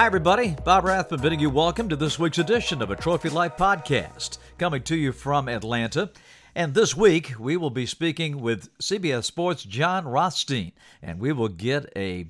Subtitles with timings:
[0.00, 0.56] Hi, everybody.
[0.64, 4.82] Bob Rathbun bidding you welcome to this week's edition of a Trophy Life podcast, coming
[4.84, 6.08] to you from Atlanta.
[6.54, 11.50] And this week, we will be speaking with CBS Sports' Jon Rothstein, and we will
[11.50, 12.28] get a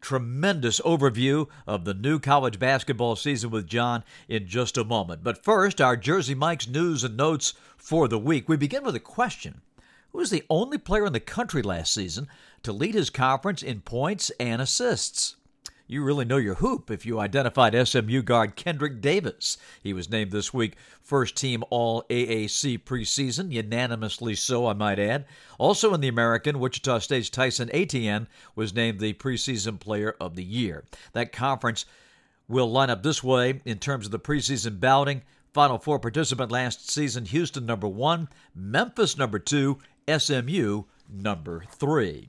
[0.00, 5.24] tremendous overview of the new college basketball season with Jon in just a moment.
[5.24, 8.48] But first, our Jersey Mike's news and notes for the week.
[8.48, 9.60] We begin with a question
[10.12, 12.28] Who was the only player in the country last season
[12.62, 15.34] to lead his conference in points and assists?
[15.90, 19.56] You really know your hoop if you identified SMU guard Kendrick Davis.
[19.82, 25.24] He was named this week first team All AAC preseason, unanimously so, I might add.
[25.56, 30.44] Also in the American, Wichita State's Tyson Etienne was named the preseason player of the
[30.44, 30.84] year.
[31.14, 31.86] That conference
[32.48, 35.22] will line up this way in terms of the preseason balloting.
[35.54, 42.28] Final four participant last season Houston number one, Memphis number two, SMU number three.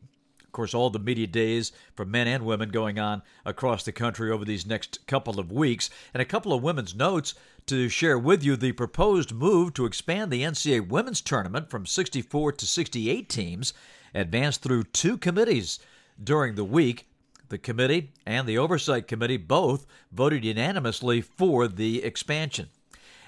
[0.49, 4.32] Of course, all the media days for men and women going on across the country
[4.32, 7.35] over these next couple of weeks, and a couple of women's notes
[7.68, 12.54] to share with you the proposed move to expand the NCAA women's tournament from 64
[12.54, 13.76] to 68 teams
[14.15, 15.77] advanced through two committees
[16.21, 17.05] during the week.
[17.49, 22.70] The committee and the oversight committee both voted unanimously for the expansion.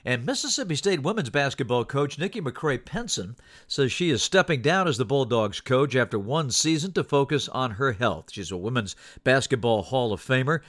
[0.03, 3.35] And Mississippi State women's basketball coach Nikki McCray Penson
[3.67, 7.71] says she is stepping down as the Bulldogs coach after one season to focus on
[7.71, 8.31] her health.
[8.31, 10.61] She's a women's basketball Hall of Famer.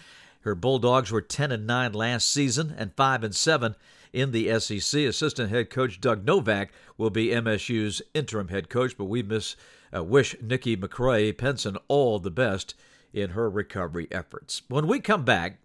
[0.42, 3.74] Her Bulldogs were 10 and 9 last season and 5 and 7
[4.12, 5.00] in the SEC.
[5.00, 9.56] Assistant head coach Doug Novak will be MSU's interim head coach, but we miss
[9.94, 12.74] uh, wish Nikki McCray Penson all the best
[13.12, 14.62] in her recovery efforts.
[14.69, 15.58] When we come back,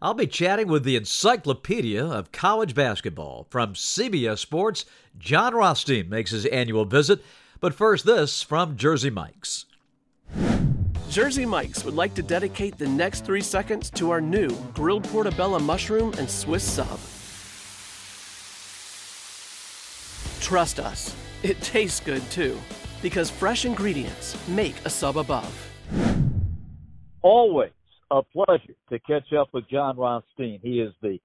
[0.00, 3.48] I'll be chatting with the Encyclopedia of College Basketball.
[3.50, 4.84] From CBS Sports,
[5.18, 7.20] Jon Rothstein makes his annual visit.
[7.58, 9.66] But first, this from Jersey Mike's.
[11.10, 15.58] Jersey Mike's would like to dedicate the next three seconds to our new grilled portobello
[15.58, 17.00] mushroom and Swiss sub.
[20.40, 22.56] Trust us, it tastes good too,
[23.02, 25.52] because fresh ingredients make a sub above.
[27.20, 27.72] Always
[28.10, 30.60] a pleasure to catch up with Jon Rothstein.
[30.62, 31.18] He is the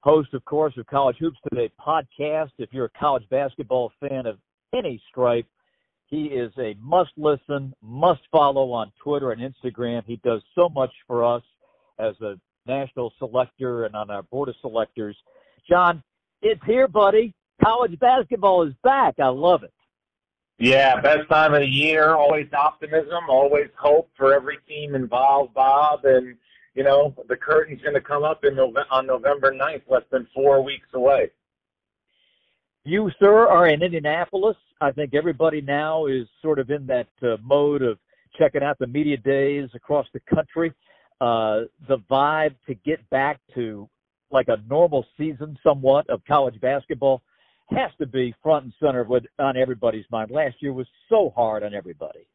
[0.00, 2.50] host, of course, of College Hoops Today podcast.
[2.58, 4.38] If you're a college basketball fan of
[4.74, 5.46] any stripe,
[6.06, 10.02] he is a must listen, must follow on Twitter and Instagram.
[10.04, 11.42] He does so much for us
[11.98, 15.16] as a national selector and on our board of selectors.
[15.68, 16.02] Jon,
[16.42, 17.34] it's here, buddy.
[17.64, 19.14] College basketball is back.
[19.18, 19.72] I love it.
[20.58, 22.14] Yeah, best time of the year.
[22.14, 26.04] Always optimism, always hope for every team involved, Bob.
[26.04, 26.36] And,
[26.74, 30.26] you know, the curtain's going to come up in November, on November 9th, less than
[30.34, 31.30] four weeks away.
[32.84, 34.56] You, sir, are in Indianapolis.
[34.80, 37.98] I think everybody now is sort of in that uh, mode of
[38.38, 40.72] checking out the media days across the country.
[41.20, 43.88] Uh, the vibe to get back to
[44.30, 47.20] like a normal season somewhat of college basketball–
[47.70, 50.30] has to be front and center with, on everybody's mind.
[50.30, 52.26] Last year was so hard on everybody.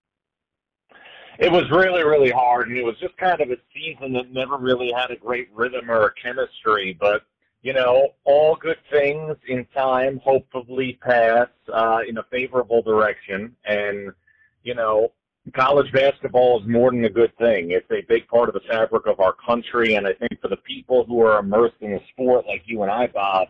[1.40, 4.58] It was really, really hard, and it was just kind of a season that never
[4.58, 6.96] really had a great rhythm or a chemistry.
[7.00, 7.24] But
[7.62, 14.12] you know, all good things in time hopefully pass uh, in a favorable direction, and
[14.64, 15.12] you know,
[15.56, 17.72] college basketball is more than a good thing.
[17.72, 20.58] It's a big part of the fabric of our country, and I think for the
[20.58, 23.48] people who are immersed in the sport, like you and I, Bob,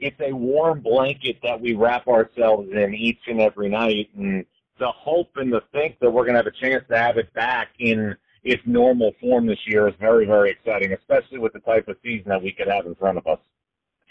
[0.00, 4.08] it's a warm blanket that we wrap ourselves in each and every night.
[4.16, 4.44] And
[4.78, 7.32] the hope and the think that we're going to have a chance to have it
[7.34, 11.86] back in its normal form this year is very, very exciting, especially with the type
[11.88, 13.38] of season that we could have in front of us.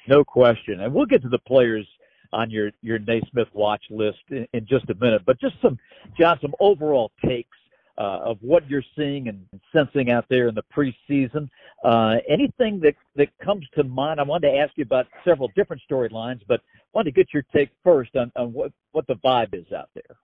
[0.07, 0.81] No question.
[0.81, 1.87] And we'll get to the players
[2.31, 5.23] on your, your Naismith watch list in, in just a minute.
[5.25, 5.79] But just some,
[6.19, 7.57] Jon, some overall takes
[7.99, 9.45] uh, of what you're seeing and
[9.75, 11.49] sensing out there in the preseason.
[11.83, 14.19] Uh, anything that that comes to mind?
[14.19, 17.43] I wanted to ask you about several different storylines, but I wanted to get your
[17.53, 20.15] take first on, on what what the vibe is out there.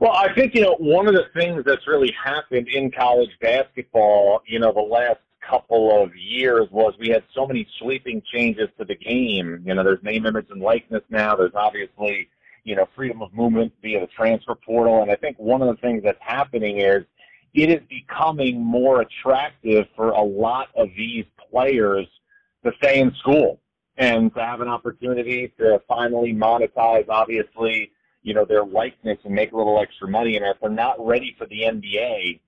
[0.00, 4.40] Well, I think you know one of the things that's really happened in college basketball,
[4.46, 8.84] you know, the last couple of years was we had so many sweeping changes to
[8.84, 9.62] the game.
[9.66, 11.36] You know, there's name, image, and likeness now.
[11.36, 12.28] There's obviously
[12.64, 15.80] you know freedom of movement via the transfer portal, and I think one of the
[15.82, 17.04] things that's happening is
[17.54, 22.06] it is becoming more attractive for a lot of these players
[22.64, 23.60] to stay in school
[23.96, 27.90] and to have an opportunity to finally monetize, obviously,
[28.22, 30.36] you know, their likeness and make a little extra money.
[30.36, 32.40] And if they're not ready for the NBA,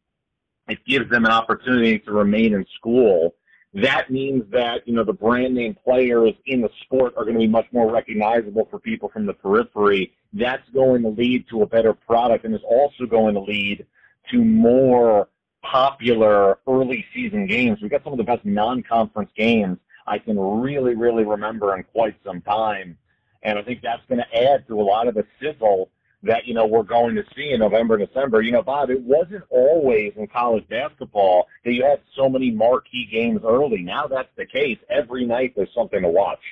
[0.68, 3.34] it gives them an opportunity to remain in school.
[3.74, 7.40] That means that, you know, the brand name players in the sport are going to
[7.40, 10.12] be much more recognizable for people from the periphery.
[10.32, 13.86] That's going to lead to a better product and is also going to lead
[14.30, 15.28] to more
[15.62, 17.78] popular early season games.
[17.82, 22.16] We got some of the best non-conference games I can really, really remember in quite
[22.24, 22.96] some time.
[23.42, 25.90] And I think that's going to add to a lot of the sizzle
[26.22, 28.42] that, you know, we're going to see in November, December.
[28.42, 33.08] You know, Bob, it wasn't always in college basketball that you had so many marquee
[33.10, 33.82] games early.
[33.82, 34.78] Now that's the case.
[34.90, 36.42] Every night there's something to watch.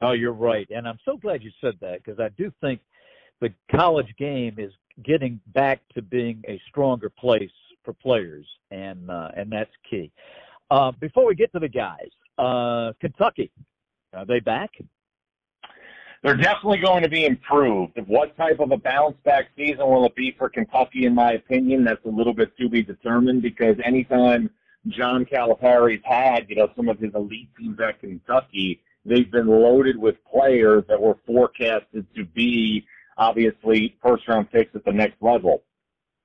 [0.00, 0.68] Oh, you're right.
[0.70, 2.80] And I'm so glad you said that because I do think
[3.40, 7.50] the college game is getting back to being a stronger place
[7.84, 10.10] for players, and uh, and that's key.
[10.70, 13.50] Uh, before we get to the guys, uh, Kentucky,
[14.12, 14.70] are they back?
[16.22, 17.98] They're definitely going to be improved.
[18.06, 21.04] What type of a bounce back season will it be for Kentucky?
[21.04, 24.48] In my opinion, that's a little bit to be determined because anytime
[24.88, 29.98] John Calipari's had, you know, some of his elite teams at Kentucky, they've been loaded
[29.98, 32.86] with players that were forecasted to be
[33.18, 35.62] obviously first round picks at the next level.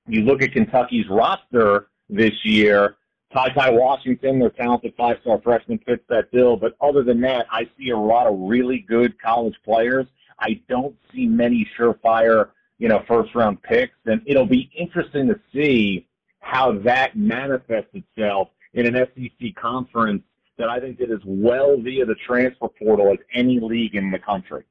[0.06, 2.96] You look at Kentucky's roster this year,
[3.32, 6.56] Ty Ty Washington, their talented five star freshman fits that bill.
[6.56, 10.06] But other than that, I see a lot of really good college players.
[10.40, 13.94] I don't see many surefire, you know, first round picks.
[14.06, 16.08] And it'll be interesting to see
[16.40, 20.22] how that manifests itself in an SEC conference
[20.58, 24.18] that I think did as well via the transfer portal as any league in the
[24.18, 24.64] country.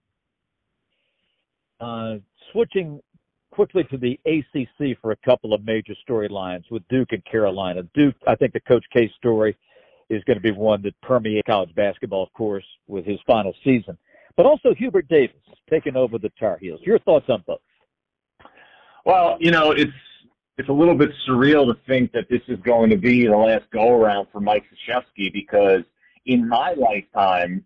[1.80, 2.16] Uh,
[2.52, 3.00] switching
[3.52, 7.84] quickly to the ACC for a couple of major storylines with Duke and Carolina.
[7.94, 9.58] Duke, I think the Coach K story
[10.10, 13.98] is going to be one that permeates college basketball, of course, with his final season.
[14.36, 15.36] But also Hubert Davis
[15.70, 16.80] taking over the Tar Heels.
[16.84, 17.60] Your thoughts on both?
[19.06, 19.92] Well, you know, it's
[20.58, 23.64] it's a little bit surreal to think that this is going to be the last
[23.72, 25.84] go around for Mike Krzyzewski because
[26.26, 27.64] in my lifetime,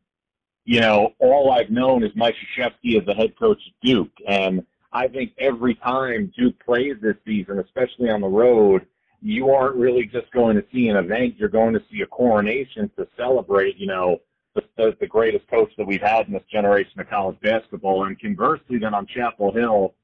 [0.66, 4.12] you know, all I've known is Mike Krzyzewski as the head coach at Duke.
[4.28, 8.86] And I think every time Duke plays this season, especially on the road,
[9.22, 11.36] you aren't really just going to see an event.
[11.38, 14.20] You're going to see a coronation to celebrate, you know,
[14.54, 18.06] the, the greatest coach that we've had in this generation of college basketball.
[18.06, 19.96] And conversely, then on Chapel Hill,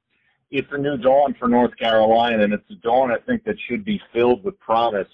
[0.52, 3.86] it's a new dawn for North Carolina, and it's a dawn I think that should
[3.86, 5.08] be filled with promise.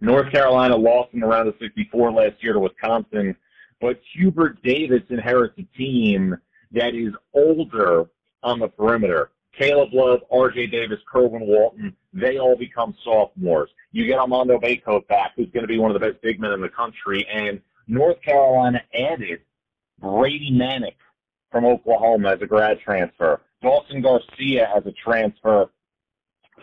[0.00, 3.36] North Carolina lost in the round of 64 last year to Wisconsin,
[3.80, 6.36] but Hubert Davis inherits a team
[6.72, 8.06] that is older
[8.42, 9.30] on the perimeter.
[9.58, 10.68] Caleb Love, R.J.
[10.68, 13.70] Davis, Kerwin Walton, they all become sophomores.
[13.90, 16.52] You get Armando Bacot back, who's going to be one of the best big men
[16.52, 19.40] in the country, and North Carolina added
[20.00, 20.94] Brady Manek
[21.50, 23.40] from Oklahoma as a grad transfer.
[23.62, 25.70] Dawson Garcia as a transfer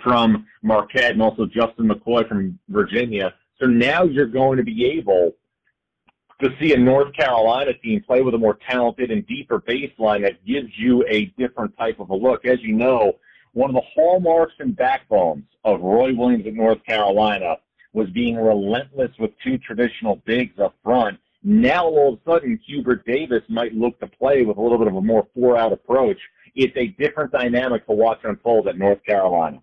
[0.04, 3.34] from Marquette, and also Justin McKoy from Virginia.
[3.60, 5.34] So now you're going to be able
[6.42, 10.46] to see a North Carolina team play with a more talented and deeper baseline that
[10.46, 12.46] gives you a different type of a look.
[12.46, 13.14] As you know,
[13.54, 17.58] one of the hallmarks and backbones of Roy Williams at North Carolina
[17.94, 21.18] was being relentless with two traditional bigs up front.
[21.42, 24.88] Now all of a sudden, Hubert Davis might look to play with a little bit
[24.88, 26.18] of a more four-out approach.
[26.56, 29.62] It's a different dynamic to watch unfold at North Carolina.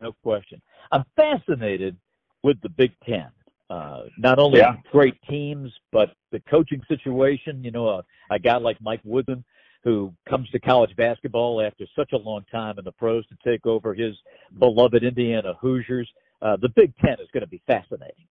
[0.00, 0.60] No question.
[0.92, 1.96] I'm fascinated
[2.42, 3.28] with the Big Ten.
[3.70, 4.76] Uh, not only yeah.
[4.90, 7.62] great teams, but the coaching situation.
[7.62, 9.44] You know, a, a guy like Mike Woodson,
[9.84, 13.66] who comes to college basketball after such a long time in the pros to take
[13.66, 14.14] over his
[14.58, 16.08] beloved Indiana Hoosiers.
[16.40, 18.26] Uh, the Big Ten is going to be fascinating.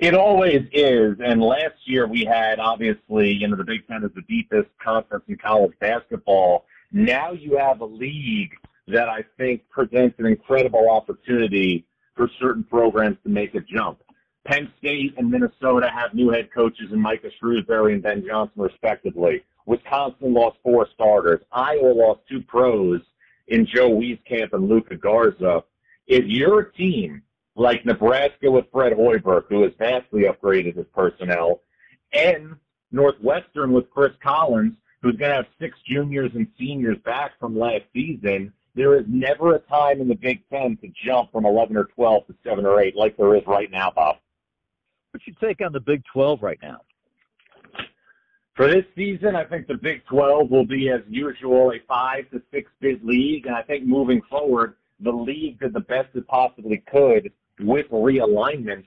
[0.00, 1.16] It always is.
[1.22, 5.24] And last year we had, obviously, you know, the Big Ten is the deepest conference
[5.28, 6.64] in college basketball.
[6.92, 8.52] Now you have a league
[8.88, 11.84] that I think presents an incredible opportunity
[12.16, 13.98] for certain programs to make a jump.
[14.44, 19.44] Penn State and Minnesota have new head coaches in Micah Shrewsberry and Ben Johnson, respectively.
[19.66, 21.40] Wisconsin lost four starters.
[21.52, 23.00] Iowa lost two pros
[23.48, 25.62] in Joe Wieskamp and Luka Garza.
[26.06, 27.22] If you're a team
[27.54, 31.60] like Nebraska with Fred Hoiberg, who has vastly upgraded his personnel,
[32.12, 32.56] and
[32.90, 37.84] Northwestern with Chris Collins, who's going to have six juniors and seniors back from last
[37.92, 41.84] season, there is never a time in the Big Ten to jump from 11 or
[41.84, 44.16] 12 to 7 or 8 like there is right now, Bob.
[45.12, 46.80] What's your take on the Big 12 right now?
[48.56, 52.42] For this season, I think the Big 12 will be, as usual, a five to
[52.50, 53.46] six bid league.
[53.46, 58.84] And I think moving forward, the league did the best it possibly could with realignment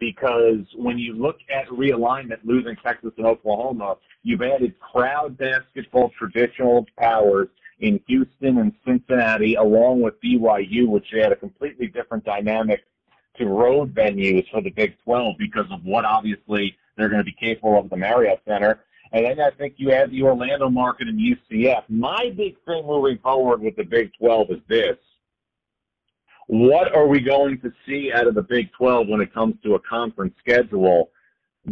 [0.00, 6.86] because when you look at realignment, losing Texas and Oklahoma, you've added crowd basketball traditional
[6.98, 7.48] powers
[7.80, 12.82] in Houston and Cincinnati, along with BYU, which had a completely different dynamic
[13.38, 17.36] to road venues for the Big 12 because of what obviously they're going to be
[17.38, 18.80] capable of the Marriott Center.
[19.12, 21.84] And then I think you add the Orlando market and UCF.
[21.88, 24.96] My big thing moving forward with the Big 12 is this.
[26.48, 29.74] what are we going to see out of the Big 12 when it comes to
[29.74, 31.10] a conference schedule?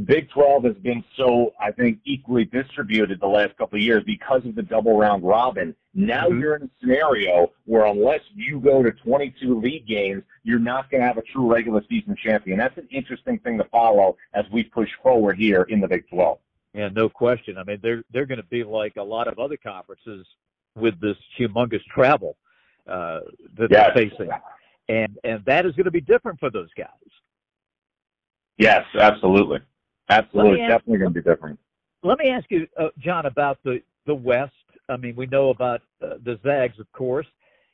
[0.05, 4.45] Big 12 has been so, I think, equally distributed the last couple of years because
[4.45, 5.75] of the double round robin.
[5.95, 6.41] Now mm-hmm.
[6.41, 11.01] you're in a scenario where unless you go to 22 league games, you're not going
[11.01, 12.59] to have a true regular season champion.
[12.59, 16.39] That's an interesting thing to follow as we push forward here in the Big 12.
[16.75, 17.57] Yeah, no question.
[17.57, 20.27] I mean, they're they're going to be like a lot of other conferences
[20.75, 22.37] with this humongous travel
[22.87, 23.21] uh,
[23.57, 23.93] that yes.
[23.95, 24.29] they're facing,
[24.91, 26.89] and and that is going to be different for those guys.
[28.59, 29.61] Yes, absolutely.
[30.09, 31.59] Absolutely, ask, definitely going to be different.
[32.03, 34.53] Let me ask you, uh, Jon, about the the West.
[34.89, 37.27] I mean, we know about uh, the Zags, of course.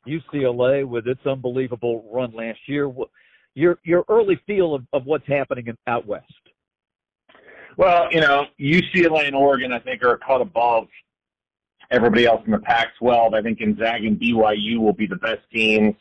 [0.07, 2.93] UCLA with its unbelievable run last year.
[3.55, 6.33] Your your early feel of, of what's happening in, out west.
[7.77, 10.89] Well, you know, UCLA and Oregon, I think, are cut above
[11.91, 13.35] everybody else in the Pac-12.
[13.35, 15.95] I think Gonzaga and BYU will be the best teams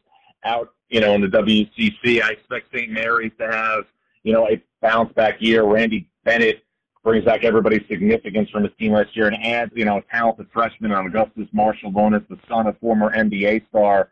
[0.44, 2.22] out, you know, in the WCC.
[2.22, 2.90] I expect St.
[2.90, 3.86] Mary's to have,
[4.24, 5.64] you know, a bounce back year.
[5.64, 6.64] Randy Bennett
[7.04, 10.48] brings back everybody's significance from his team last year and adds, you know, a talented
[10.54, 14.10] freshman on Augustas Marciulionis, the son of former NBA star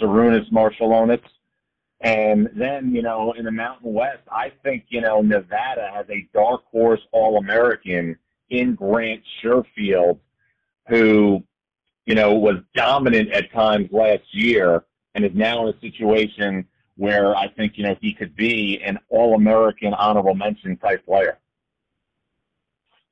[0.00, 1.22] Sarunas Marciulionis.
[2.00, 6.28] And then, you know, in the Mountain West, I think, you know, Nevada has a
[6.34, 8.18] dark horse All American
[8.50, 10.18] in Grant Sherfield,
[10.88, 11.44] who,
[12.06, 16.66] you know, was dominant at times last year and is now in a situation
[16.96, 21.38] where I think, you know, he could be an All American honorable mention type player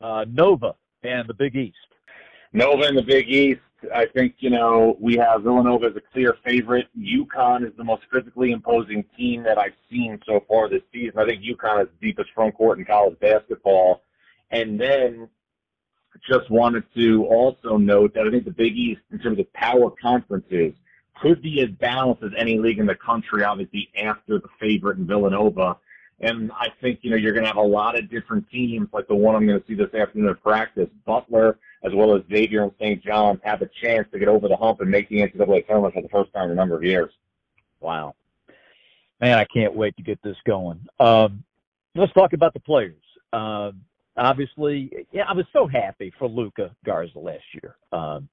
[0.01, 1.77] uh, Nova and the Big East.
[2.53, 3.61] Nova and the Big East.
[3.95, 6.89] I think you know we have Villanova as a clear favorite.
[6.99, 11.19] UConn is the most physically imposing team that I've seen so far this season.
[11.19, 14.03] I think UConn is the deepest front court in college basketball.
[14.51, 15.29] And then
[16.29, 19.91] just wanted to also note that I think the Big East, in terms of power
[19.91, 20.75] conferences,
[21.21, 23.45] could be as balanced as any league in the country.
[23.45, 25.77] Obviously, after the favorite in Villanova
[26.21, 29.09] and I think, you know, you're going to have a lot of different teams like
[29.09, 30.89] the one I'm going to see this afternoon in practice.
[31.07, 33.03] Butler, as well as Xavier and St.
[33.03, 36.03] John's, have a chance to get over the hump and make the NCAA tournament for
[36.03, 37.11] the first time in a number of years.
[37.81, 38.15] Wow.
[39.21, 40.81] Man, I can't wait to get this going.
[40.99, 41.43] Um,
[41.95, 43.03] let's talk about the players.
[43.33, 43.81] Um,
[44.17, 47.77] obviously, yeah, I was so happy for Luka Garza last year.
[47.93, 48.29] Um,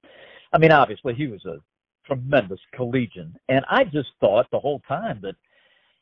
[0.52, 1.58] I mean, obviously, he was a
[2.04, 3.34] tremendous collegian.
[3.48, 5.36] And I just thought the whole time that–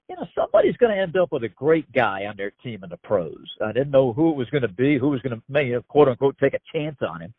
[0.08, 2.90] you know, somebody's going to end up with a great guy on their team in
[2.90, 3.44] the pros.
[3.64, 5.82] I didn't know who it was going to be, who was going to, you know,
[5.82, 7.34] quote unquote, take a chance on him.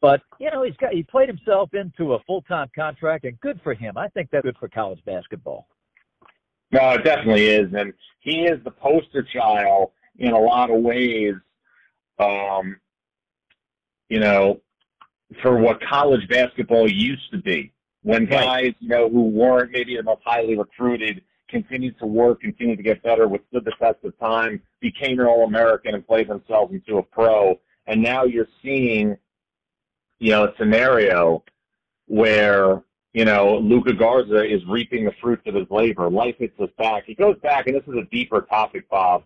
[0.00, 3.60] But you know, he's got he played himself into a full time contract, and good
[3.62, 3.98] for him.
[3.98, 5.66] I think that's good for college basketball.
[6.72, 11.34] No, it definitely is, and he is the poster child in a lot of ways.
[12.18, 12.78] Um,
[14.08, 14.60] you know,
[15.42, 20.02] for what college basketball used to be, when guys, you know, who weren't maybe the
[20.02, 24.62] most highly recruited continued to work, continued to get better, withstood the test of time,
[24.80, 27.60] became an All American, and played themselves into a pro.
[27.86, 29.16] And now you're seeing,
[30.18, 31.44] you know, a scenario
[32.06, 36.08] where you know Luka Garza is reaping the fruits of his labor.
[36.08, 37.04] Life hits us back.
[37.06, 39.24] He goes back, and this is a deeper topic, Bob.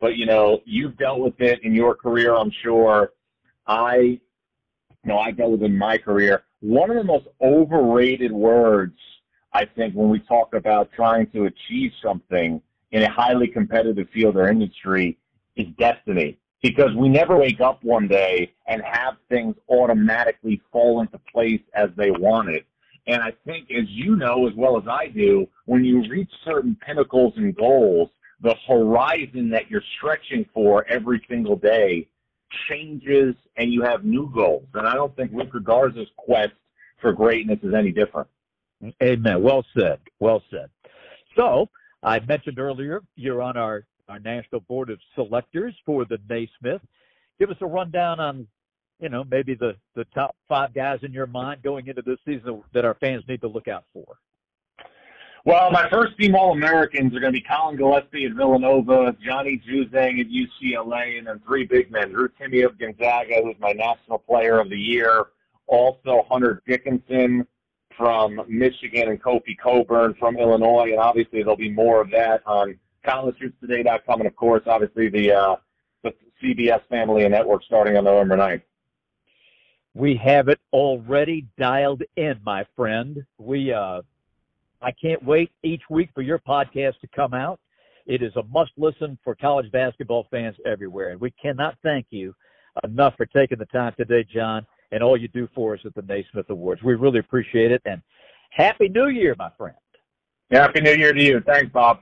[0.00, 3.12] But you know, you've dealt with it in your career, I'm sure.
[3.66, 4.20] I, you
[5.04, 6.44] know, I dealt with it in my career.
[6.60, 8.98] One of the most overrated words
[9.52, 12.60] I think when we talk about trying to achieve something
[12.92, 15.18] in a highly competitive field or industry
[15.56, 16.38] is destiny.
[16.62, 21.90] Because we never wake up one day and have things automatically fall into place as
[21.96, 22.66] they want it.
[23.06, 26.76] And I think, as you know as well as I do, when you reach certain
[26.84, 28.10] pinnacles and goals,
[28.40, 32.08] the horizon that you're stretching for every single day
[32.68, 34.66] changes and you have new goals.
[34.74, 36.52] And I don't think Luka Garza's quest
[37.00, 38.28] for greatness is any different.
[39.02, 39.42] Amen.
[39.42, 40.00] Well said.
[40.20, 40.68] Well said.
[41.36, 41.68] So
[42.02, 46.82] I mentioned earlier you're on our, our national board of selectors for the Naismith.
[47.38, 48.46] Give us a rundown on,
[49.00, 52.62] you know, maybe the, the top five guys in your mind going into this season
[52.72, 54.16] that our fans need to look out for.
[55.44, 59.62] Well, my first team All Americans are going to be Collin Gillespie at Villanova, Johnny
[59.68, 64.18] Juzang at UCLA, and then three big men: Drew Timme of Gonzaga, who's my National
[64.18, 65.26] Player of the Year,
[65.68, 67.46] also Hunter Dickinson
[67.96, 72.78] from Michigan and Kofi Cockburn from Illinois, and obviously there'll be more of that on
[73.06, 75.56] collegehoopstoday.com, and of course, obviously the uh,
[76.02, 76.12] the
[76.42, 78.62] CBS Family and Network starting on November 9th.
[79.94, 83.24] We have it already dialed in, my friend.
[83.38, 84.02] We uh,
[84.82, 87.60] I can't wait each week for your podcast to come out.
[88.04, 92.34] It is a must listen for college basketball fans everywhere, and we cannot thank you
[92.84, 96.00] enough for taking the time today, Jon and all you do for us at the
[96.00, 96.82] Naismith Awards.
[96.82, 97.82] We really appreciate it.
[97.84, 98.00] And
[98.50, 99.76] Happy New Year, my friend.
[100.50, 101.40] Happy New Year to you.
[101.40, 102.00] Thanks, Bob.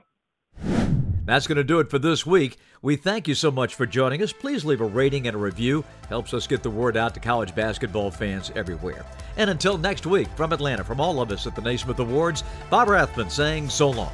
[1.25, 2.57] That's going to do it for this week.
[2.81, 4.31] We thank you so much for joining us.
[4.31, 5.83] Please leave a rating and a review.
[6.07, 9.05] Helps us get the word out to college basketball fans everywhere.
[9.35, 12.87] And until next week, from Atlanta, from all of us at the Naismith Awards, Bob
[12.87, 14.13] Rathbun saying so long.